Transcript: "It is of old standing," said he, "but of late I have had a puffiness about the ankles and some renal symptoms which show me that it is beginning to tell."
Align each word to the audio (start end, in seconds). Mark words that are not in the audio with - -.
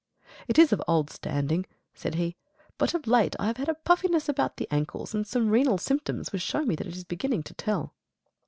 "It 0.47 0.57
is 0.57 0.73
of 0.73 0.81
old 0.87 1.11
standing," 1.11 1.67
said 1.93 2.15
he, 2.15 2.35
"but 2.79 2.95
of 2.95 3.05
late 3.05 3.35
I 3.37 3.45
have 3.45 3.57
had 3.57 3.69
a 3.69 3.75
puffiness 3.75 4.27
about 4.27 4.57
the 4.57 4.67
ankles 4.71 5.13
and 5.13 5.27
some 5.27 5.51
renal 5.51 5.77
symptoms 5.77 6.31
which 6.33 6.41
show 6.41 6.63
me 6.63 6.73
that 6.77 6.87
it 6.87 6.95
is 6.95 7.03
beginning 7.03 7.43
to 7.43 7.53
tell." 7.53 7.93